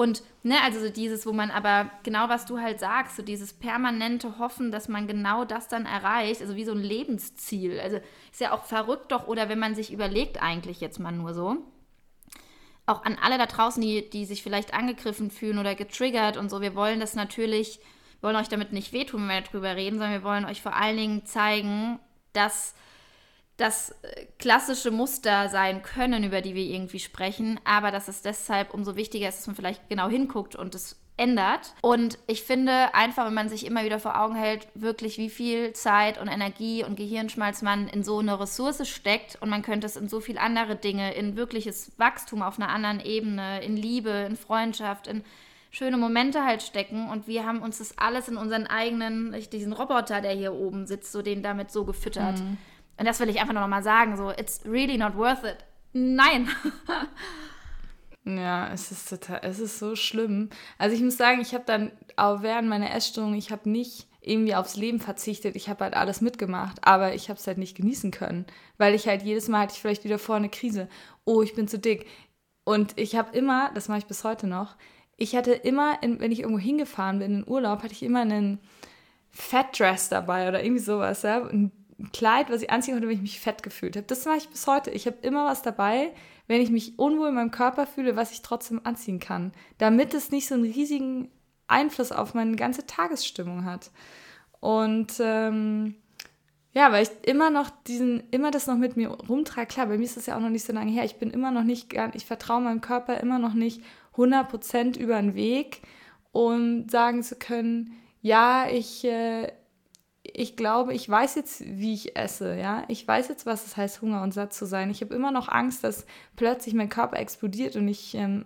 [0.00, 3.52] Und, ne, also so dieses, wo man aber genau, was du halt sagst, so dieses
[3.52, 7.78] permanente Hoffen, dass man genau das dann erreicht, also wie so ein Lebensziel.
[7.78, 7.98] Also
[8.32, 11.58] ist ja auch verrückt doch, oder wenn man sich überlegt, eigentlich jetzt mal nur so,
[12.86, 16.62] auch an alle da draußen, die, die sich vielleicht angegriffen fühlen oder getriggert und so,
[16.62, 17.78] wir wollen das natürlich,
[18.20, 20.76] wir wollen euch damit nicht wehtun, wenn wir darüber reden, sondern wir wollen euch vor
[20.76, 22.00] allen Dingen zeigen,
[22.32, 22.74] dass
[23.60, 28.72] das äh, klassische Muster sein können, über die wir irgendwie sprechen, aber dass es deshalb
[28.72, 31.74] umso wichtiger ist, dass man vielleicht genau hinguckt und es ändert.
[31.82, 35.74] Und ich finde einfach, wenn man sich immer wieder vor Augen hält, wirklich wie viel
[35.74, 39.96] Zeit und Energie und Gehirnschmalz man in so eine Ressource steckt und man könnte es
[39.96, 44.36] in so viele andere Dinge, in wirkliches Wachstum auf einer anderen Ebene, in Liebe, in
[44.36, 45.22] Freundschaft, in
[45.70, 50.22] schöne Momente halt stecken und wir haben uns das alles in unseren eigenen, diesen Roboter,
[50.22, 52.38] der hier oben sitzt, so den damit so gefüttert.
[52.38, 52.56] Mhm.
[53.00, 55.56] Und das will ich einfach noch mal sagen, so, it's really not worth it.
[55.94, 56.50] Nein.
[58.26, 60.50] ja, es ist total, es ist so schlimm.
[60.76, 64.54] Also ich muss sagen, ich habe dann auch während meiner Essstörung, ich habe nicht irgendwie
[64.54, 65.56] aufs Leben verzichtet.
[65.56, 68.44] Ich habe halt alles mitgemacht, aber ich habe es halt nicht genießen können,
[68.76, 70.86] weil ich halt jedes Mal hatte ich vielleicht wieder vor eine Krise.
[71.24, 72.04] Oh, ich bin zu dick.
[72.64, 74.76] Und ich habe immer, das mache ich bis heute noch,
[75.16, 78.58] ich hatte immer, in, wenn ich irgendwo hingefahren bin in Urlaub, hatte ich immer einen
[79.30, 81.72] Fat Dress dabei oder irgendwie sowas, ja, ein
[82.12, 84.06] Kleid, was ich anziehen konnte, wenn ich mich fett gefühlt habe.
[84.06, 84.90] Das mache ich bis heute.
[84.90, 86.12] Ich habe immer was dabei,
[86.46, 90.30] wenn ich mich unwohl in meinem Körper fühle, was ich trotzdem anziehen kann, damit es
[90.30, 91.30] nicht so einen riesigen
[91.68, 93.90] Einfluss auf meine ganze Tagesstimmung hat.
[94.60, 95.94] Und ähm,
[96.72, 99.66] ja, weil ich immer noch diesen, immer das noch mit mir rumtrage.
[99.66, 101.04] Klar, bei mir ist das ja auch noch nicht so lange her.
[101.04, 103.82] Ich bin immer noch nicht, ich vertraue meinem Körper immer noch nicht
[104.16, 105.82] 100% über den Weg,
[106.32, 109.50] um sagen zu können, ja, ich, äh,
[110.34, 112.84] ich glaube, ich weiß jetzt, wie ich esse, ja.
[112.88, 114.90] Ich weiß jetzt, was es heißt, Hunger und satt zu sein.
[114.90, 118.44] Ich habe immer noch Angst, dass plötzlich mein Körper explodiert und ich ähm,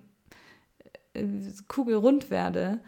[1.15, 1.25] äh,
[1.69, 2.81] kugelrund werde.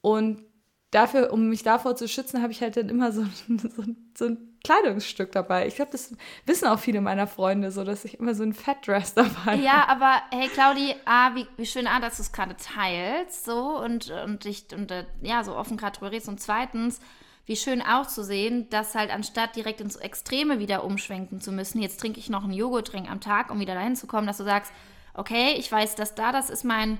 [0.00, 0.42] Und
[0.90, 3.84] dafür, um mich davor zu schützen, habe ich halt dann immer so, so,
[4.16, 5.66] so ein Kleidungsstück dabei.
[5.66, 6.14] Ich glaube, das
[6.46, 9.62] wissen auch viele meiner Freunde, so dass ich immer so ein Fettdress dabei habe.
[9.62, 13.78] Ja, aber hey Claudi, ah, wie, wie schön, ah, dass du es gerade teilst, so
[13.78, 16.28] und, und dich und äh, ja, so offen gerade drüber redest.
[16.28, 16.98] Und zweitens,
[17.46, 21.82] wie schön auch zu sehen, dass halt anstatt direkt ins Extreme wieder umschwenken zu müssen,
[21.82, 24.44] jetzt trinke ich noch einen Joghurttrink am Tag, um wieder dahin zu kommen, dass du
[24.44, 24.72] sagst,
[25.14, 26.98] okay, ich weiß, dass da, das ist mein,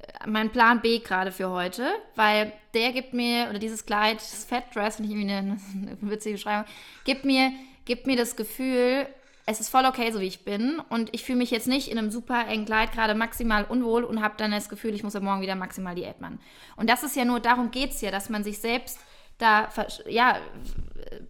[0.00, 4.44] äh, mein Plan B gerade für heute, weil der gibt mir, oder dieses Kleid, das
[4.44, 5.58] Fat Dress, finde ich irgendwie eine,
[6.02, 6.64] eine witzige Beschreibung,
[7.04, 7.52] gibt mir,
[7.84, 9.06] gibt mir das Gefühl,
[9.48, 10.82] es ist voll okay, so wie ich bin.
[10.88, 14.20] Und ich fühle mich jetzt nicht in einem super engen Kleid gerade maximal unwohl und
[14.20, 16.40] habe dann das Gefühl, ich muss ja morgen wieder maximal Diät machen.
[16.74, 18.98] Und das ist ja nur, darum geht es ja, dass man sich selbst
[19.38, 19.68] da
[20.08, 20.38] ja,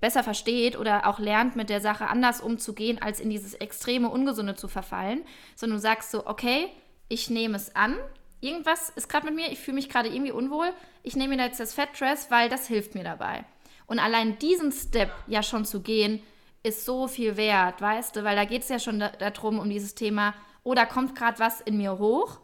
[0.01, 4.55] besser versteht oder auch lernt, mit der Sache anders umzugehen, als in dieses extreme Ungesunde
[4.55, 5.23] zu verfallen,
[5.55, 6.69] sondern du sagst so, okay,
[7.09, 7.97] ich nehme es an,
[8.41, 11.61] irgendwas ist gerade mit mir, ich fühle mich gerade irgendwie unwohl, ich nehme mir jetzt
[11.61, 13.45] das Fat Dress, weil das hilft mir dabei.
[13.87, 16.23] Und allein diesen Step ja schon zu gehen,
[16.63, 19.95] ist so viel wert, weißt du, weil da geht es ja schon darum, um dieses
[19.95, 22.41] Thema, oh, da kommt gerade was in mir hoch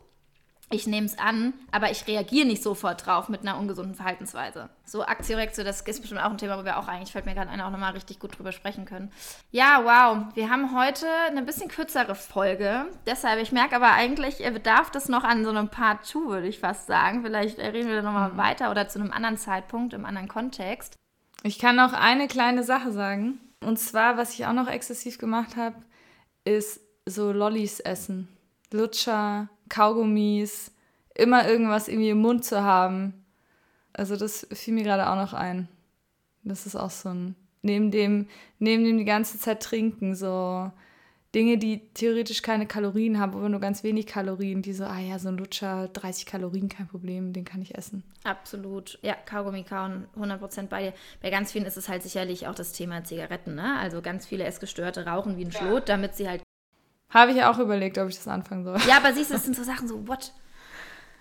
[0.72, 4.70] ich nehme es an, aber ich reagiere nicht sofort drauf mit einer ungesunden Verhaltensweise.
[4.84, 7.50] So Aktiorexio, das ist bestimmt auch ein Thema, wo wir auch eigentlich, fällt mir gerade
[7.50, 9.12] einer auch nochmal richtig gut drüber sprechen können.
[9.50, 12.86] Ja, wow, wir haben heute eine bisschen kürzere Folge.
[13.06, 16.48] Deshalb, ich merke aber eigentlich, er bedarf das noch an so einem Part 2, würde
[16.48, 17.22] ich fast sagen.
[17.22, 18.36] Vielleicht reden wir da nochmal mhm.
[18.38, 20.96] weiter oder zu einem anderen Zeitpunkt, im anderen Kontext.
[21.42, 23.40] Ich kann noch eine kleine Sache sagen.
[23.60, 25.76] Und zwar, was ich auch noch exzessiv gemacht habe,
[26.44, 28.28] ist so Lollis essen.
[28.72, 30.70] Lutscher, Kaugummis,
[31.14, 33.24] immer irgendwas irgendwie im Mund zu haben.
[33.94, 35.66] Also das fiel mir gerade auch noch ein.
[36.44, 40.70] Das ist auch so ein, neben dem, neben dem die ganze Zeit trinken, so
[41.34, 45.18] Dinge, die theoretisch keine Kalorien haben, aber nur ganz wenig Kalorien, die so, ah ja,
[45.18, 48.04] so ein Lutscher, 30 Kalorien, kein Problem, den kann ich essen.
[48.24, 48.98] Absolut.
[49.00, 50.92] Ja, Kaugummi kauen, 100% bei dir.
[51.22, 53.78] Bei ganz vielen ist es halt sicherlich auch das Thema Zigaretten, ne?
[53.78, 56.41] Also ganz viele Essgestörte rauchen wie ein Schlot, damit sie halt...
[57.12, 58.78] Habe ich ja auch überlegt, ob ich das anfangen soll.
[58.88, 60.32] Ja, aber siehst du, das sind so Sachen so, what?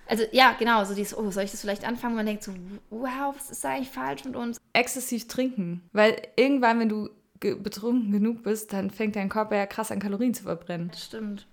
[0.08, 2.16] Also ja, genau, so dieses, oh, soll ich das vielleicht anfangen?
[2.16, 2.54] Man denkt so,
[2.90, 4.60] wow, was ist da eigentlich falsch mit uns?
[4.74, 5.84] Exzessiv trinken.
[5.94, 10.00] Weil irgendwann, wenn du ge betrunken genug bist, dann fängt dein Körper ja krass an
[10.00, 10.90] Kalorien zu verbrennen.
[10.92, 11.48] Das stimmt.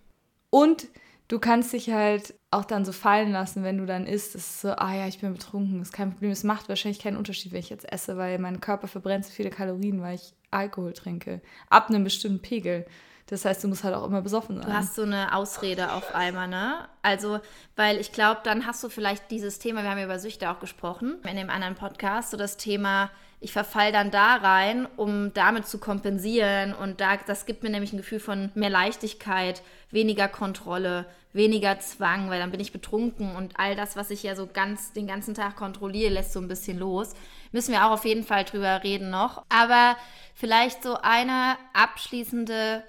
[0.50, 0.88] Und
[1.28, 4.34] du kannst dich halt auch dann so fallen lassen, wenn du dann isst.
[4.34, 6.30] Es ist so, ah ja, ich bin betrunken, ist kein Problem.
[6.30, 9.50] Es macht wahrscheinlich keinen Unterschied, wenn ich jetzt esse, weil mein Körper verbrennt so viele
[9.50, 11.42] Kalorien, weil ich Alkohol trinke.
[11.68, 12.86] Ab einem bestimmten Pegel.
[13.28, 14.66] Das heißt, du musst halt auch immer besoffen sein.
[14.66, 16.88] Du hast so eine Ausrede auf einmal, ne?
[17.02, 17.40] Also,
[17.76, 20.60] weil ich glaube, dann hast du vielleicht dieses Thema, wir haben ja über Süchte auch
[20.60, 23.10] gesprochen, in dem anderen Podcast, so das Thema,
[23.40, 26.72] ich verfall dann da rein, um damit zu kompensieren.
[26.72, 32.30] Und da, das gibt mir nämlich ein Gefühl von mehr Leichtigkeit, weniger Kontrolle, weniger Zwang,
[32.30, 35.34] weil dann bin ich betrunken und all das, was ich ja so ganz den ganzen
[35.34, 37.12] Tag kontrolliere, lässt so ein bisschen los.
[37.52, 39.44] Müssen wir auch auf jeden Fall drüber reden noch.
[39.50, 39.96] Aber
[40.34, 42.82] vielleicht so eine abschließende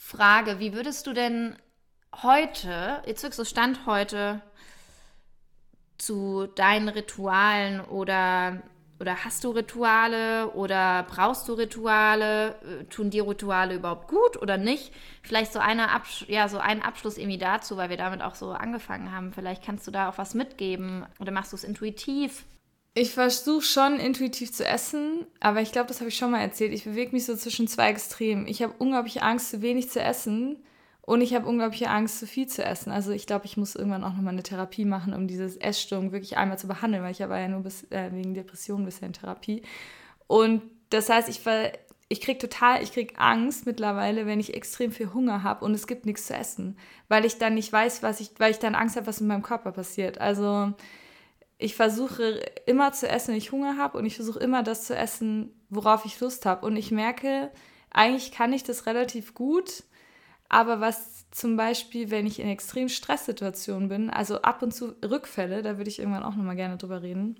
[0.00, 0.58] Frage.
[0.58, 1.56] Wie würdest du denn
[2.22, 4.40] heute, jetzt wirklich so Stand heute,
[5.98, 8.62] zu deinen Ritualen oder
[8.98, 12.56] oder hast du Rituale oder brauchst du Rituale?
[12.62, 14.92] Äh, tun dir Rituale überhaupt gut oder nicht?
[15.22, 18.52] Vielleicht so, eine Absch ja, so einen Abschluss irgendwie dazu, weil wir damit auch so
[18.52, 19.32] angefangen haben.
[19.32, 22.44] Vielleicht kannst du da auch was mitgeben oder machst du es intuitiv?
[22.92, 26.72] Ich versuche schon intuitiv zu essen, aber ich glaube, das habe ich schon mal erzählt.
[26.72, 28.48] Ich bewege mich so zwischen zwei Extremen.
[28.48, 30.56] Ich habe unglaublich Angst, zu wenig zu essen
[31.02, 32.90] und ich habe unglaubliche Angst, zu viel zu essen.
[32.90, 36.36] Also ich glaube, ich muss irgendwann auch nochmal eine Therapie machen, um diese Essstörung wirklich
[36.36, 39.62] einmal zu behandeln, weil ich war ja nur bis, äh, wegen Depressionen bisher in Therapie.
[40.26, 41.40] Und das heißt, ich,
[42.08, 45.86] ich kriege total, ich kriege Angst mittlerweile, wenn ich extrem viel Hunger habe und es
[45.86, 46.76] gibt nichts zu essen,
[47.08, 49.42] weil ich dann nicht weiß, was ich, weil ich dann Angst habe, was in meinem
[49.42, 50.20] Körper passiert.
[50.20, 50.74] Also
[51.60, 54.96] ich versuche immer zu essen, wenn ich Hunger habe und ich versuche immer das zu
[54.96, 56.66] essen, worauf ich Lust habe.
[56.66, 57.50] Und ich merke,
[57.90, 59.84] eigentlich kann ich das relativ gut
[60.50, 65.62] aber was zum Beispiel, wenn ich in extremen Stresssituationen bin, also ab und zu Rückfälle,
[65.62, 67.36] da würde ich irgendwann auch nochmal gerne drüber reden.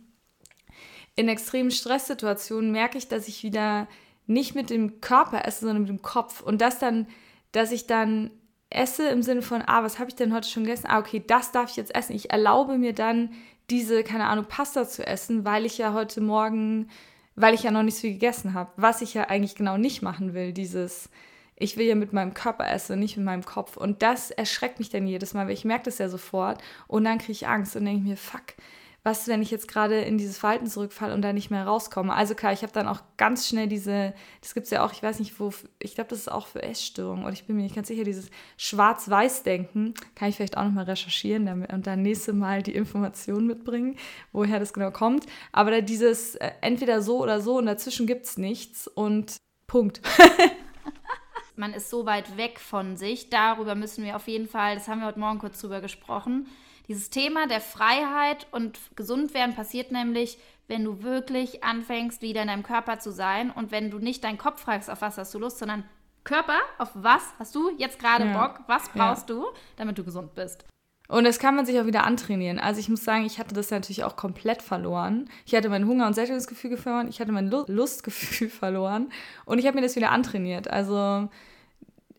[1.16, 3.88] In extremen Stresssituationen merke ich, dass ich wieder
[4.28, 6.40] nicht mit dem Körper esse, sondern mit dem Kopf.
[6.40, 7.08] Und das dann,
[7.50, 8.30] dass ich dann
[8.70, 10.86] esse im Sinne von, ah, was habe ich denn heute schon gegessen?
[10.88, 12.14] Ah, okay, das darf ich jetzt essen.
[12.14, 13.32] Ich erlaube mir dann
[13.70, 16.88] diese, keine Ahnung, Pasta zu essen, weil ich ja heute Morgen,
[17.36, 18.70] weil ich ja noch nicht so viel gegessen habe.
[18.76, 21.08] Was ich ja eigentlich genau nicht machen will, dieses,
[21.56, 23.76] ich will ja mit meinem Körper essen, nicht mit meinem Kopf.
[23.76, 26.60] Und das erschreckt mich dann jedes Mal, weil ich merke das ja sofort.
[26.88, 28.54] Und dann kriege ich Angst und denke mir, fuck,
[29.02, 32.12] was, wenn ich jetzt gerade in dieses Verhalten zurückfalle und da nicht mehr rauskomme?
[32.12, 35.02] Also klar, ich habe dann auch ganz schnell diese, das gibt es ja auch, ich
[35.02, 37.74] weiß nicht, wo, ich glaube, das ist auch für Essstörungen oder ich bin mir nicht
[37.74, 42.62] ganz sicher, dieses Schwarz-Weiß-Denken, kann ich vielleicht auch nochmal recherchieren damit, und dann nächste Mal
[42.62, 43.96] die Information mitbringen,
[44.32, 45.24] woher das genau kommt.
[45.52, 49.36] Aber da dieses äh, entweder so oder so und dazwischen gibt es nichts und
[49.66, 50.02] Punkt.
[51.56, 53.30] man ist so weit weg von sich.
[53.30, 56.48] Darüber müssen wir auf jeden Fall, das haben wir heute Morgen kurz drüber gesprochen.
[56.90, 62.48] Dieses Thema der Freiheit und gesund werden passiert nämlich, wenn du wirklich anfängst, wieder in
[62.48, 65.38] deinem Körper zu sein und wenn du nicht deinen Kopf fragst, auf was hast du
[65.38, 65.84] Lust, sondern
[66.24, 68.36] Körper, auf was hast du jetzt gerade ja.
[68.36, 69.36] Bock, was brauchst ja.
[69.36, 70.64] du, damit du gesund bist.
[71.06, 72.58] Und das kann man sich auch wieder antrainieren.
[72.58, 75.30] Also ich muss sagen, ich hatte das natürlich auch komplett verloren.
[75.46, 79.12] Ich hatte mein Hunger- und Sättigungsgefühl verloren, ich hatte mein Lustgefühl verloren
[79.44, 80.68] und ich habe mir das wieder antrainiert.
[80.68, 81.28] Also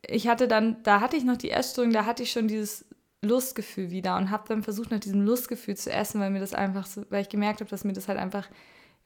[0.07, 2.85] ich hatte dann, da hatte ich noch die Essstörung, da hatte ich schon dieses
[3.21, 6.85] Lustgefühl wieder und habe dann versucht, nach diesem Lustgefühl zu essen, weil mir das einfach
[6.85, 8.47] so, weil ich gemerkt habe, dass mir das halt einfach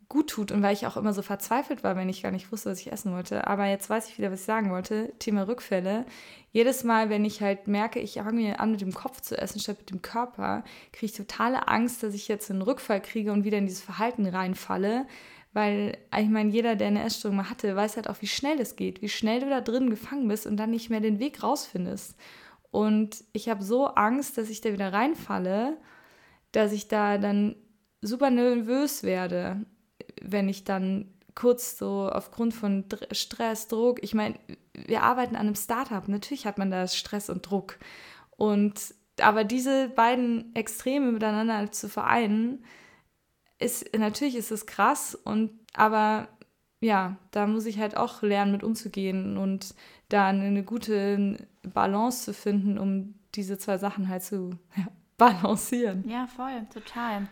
[0.08, 2.70] gut tut und weil ich auch immer so verzweifelt war, wenn ich gar nicht wusste,
[2.70, 3.48] was ich essen wollte.
[3.48, 5.12] Aber jetzt weiß ich wieder, was ich sagen wollte.
[5.20, 6.06] Thema Rückfälle.
[6.52, 9.60] Jedes Mal, wenn ich halt merke, ich fange mir an, mit dem Kopf zu essen
[9.60, 13.44] statt mit dem Körper, kriege ich totale Angst, dass ich jetzt einen Rückfall kriege und
[13.44, 15.08] wieder in dieses Verhalten reinfalle,
[15.54, 18.76] weil ich meine, jeder, der eine Essstörung mal hatte, weiß halt auch, wie schnell es
[18.76, 22.16] geht, wie schnell du da drin gefangen bist und dann nicht mehr den Weg rausfindest.
[22.76, 25.78] Und ich habe so Angst, dass ich da wieder reinfalle,
[26.52, 27.56] dass ich da dann
[28.02, 29.66] super nervös werde,
[30.22, 32.84] wenn ich dann kurz so aufgrund von
[33.14, 34.38] Stress, Druck, ich meine,
[34.74, 37.80] wir arbeiten an einem Startup, natürlich hat man da Stress und Druck.
[38.32, 42.66] Und aber diese beiden Extreme miteinander zu vereinen,
[43.58, 46.28] ist, natürlich ist es krass und aber
[46.82, 49.76] ja, da muss ich halt auch lernen, mit umzugehen und
[50.10, 51.38] da eine gute
[51.74, 56.08] Balance zu finden, um diese zwei Sachen halt zu ja, balancieren.
[56.08, 57.28] Ja, voll, total.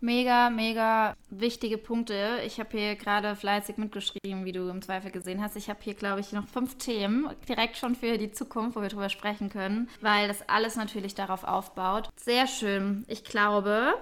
[0.00, 2.40] Mega, mega wichtige Punkte.
[2.44, 5.56] Ich habe hier gerade fleißig mitgeschrieben, wie du im Zweifel gesehen hast.
[5.56, 8.90] Ich habe hier, glaube ich, noch fünf Themen direkt schon für die Zukunft, wo wir
[8.90, 12.10] drüber sprechen können, weil das alles natürlich darauf aufbaut.
[12.16, 13.04] Sehr schön.
[13.08, 13.94] Ich glaube,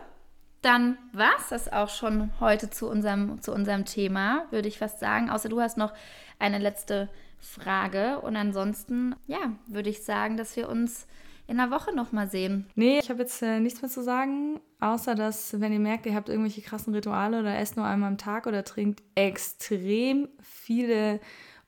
[0.60, 4.98] dann war es das auch schon heute zu unserem, zu unserem Thema, würde ich fast
[4.98, 5.30] sagen.
[5.30, 5.92] Außer du hast noch
[6.40, 7.10] eine letzte
[7.42, 8.20] Frage.
[8.20, 11.06] Und ansonsten, ja, würde ich sagen, dass wir uns
[11.46, 12.66] in der Woche nochmal sehen.
[12.76, 16.14] Nee, ich habe jetzt äh, nichts mehr zu sagen, außer dass, wenn ihr merkt, ihr
[16.14, 21.20] habt irgendwelche krassen Rituale oder esst nur einmal am Tag oder trinkt extrem viele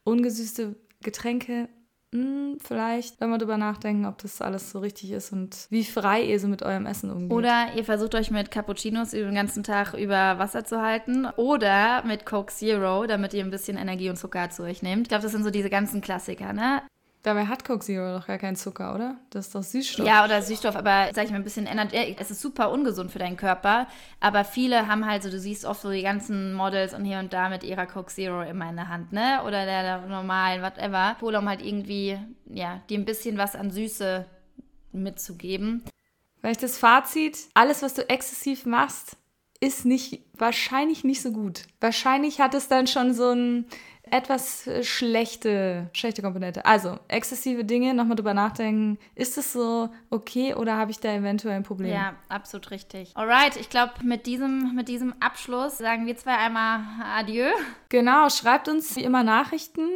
[0.05, 1.69] ungesüßte Getränke,
[2.14, 6.22] hm, vielleicht, wenn wir drüber nachdenken, ob das alles so richtig ist und wie frei
[6.22, 7.33] ihr so mit eurem Essen umgeht.
[7.33, 12.24] Oder ihr versucht euch mit Cappuccinos den ganzen Tag über Wasser zu halten oder mit
[12.24, 15.03] Coke Zero, damit ihr ein bisschen Energie und Zucker zu euch nehmt.
[15.03, 16.83] Ich glaube, das sind so diese ganzen Klassiker, ne?
[17.25, 19.17] Dabei hat Coke Zero doch gar keinen Zucker, oder?
[19.31, 20.07] Das ist doch Süßstoff.
[20.07, 22.15] Ja, oder Süßstoff, aber sag ich mal ein bisschen Energie.
[22.21, 23.87] Es ist super ungesund für deinen Körper,
[24.21, 27.33] aber viele haben halt so, du siehst oft so die ganzen Models und hier und
[27.33, 29.41] da mit ihrer Coke Zero immer in der Hand, ne?
[29.47, 31.17] Oder der, der normalen, whatever.
[31.21, 34.27] Wohl um halt irgendwie, ja, dir ein bisschen was an Süße
[34.93, 35.83] mitzugeben.
[36.41, 39.17] Vielleicht das Fazit, alles, was du exzessiv machst,
[39.64, 41.62] ist nicht, wahrscheinlich nicht so gut.
[41.81, 43.66] Wahrscheinlich hat es dann schon so ein
[44.11, 46.66] etwas äh, schlechte, schlechte Komponente.
[46.66, 48.98] Also, exzessive Dinge, nochmal drüber nachdenken.
[49.14, 51.90] Ist es so okay oder habe ich da eventuell ein Problem?
[51.90, 53.16] Ja, absolut richtig.
[53.16, 56.81] Alright, ich glaube, mit diesem, mit diesem Abschluss sagen wir zwei einmal
[57.16, 57.48] Adieu.
[57.88, 59.88] Genau, schreibt uns wie immer Nachrichten.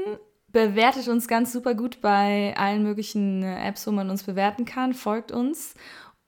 [0.50, 4.94] Bewertet uns ganz super gut bei allen möglichen äh, Apps, wo man uns bewerten kann.
[4.94, 5.74] Folgt uns.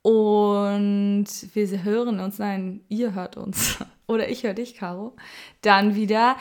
[0.03, 3.79] Und wir hören uns, nein, ihr hört uns.
[4.07, 5.15] Oder ich höre dich, Caro.
[5.63, 6.37] Dann wieder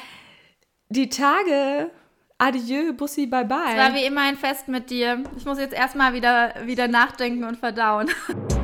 [0.90, 1.92] die Tage.
[2.38, 3.58] Adieu, Bussi, bye bye.
[3.72, 5.24] Es war wie immer ein Fest mit dir.
[5.36, 8.10] Ich muss jetzt erstmal wieder, wieder nachdenken und verdauen.